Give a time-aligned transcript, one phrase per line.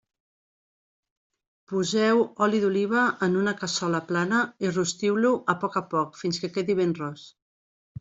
[1.73, 6.57] Poseu oli d'oliva en una cassola plana i rostiu-lo, a poc a poc, fins que
[6.59, 7.33] quedi ben ros.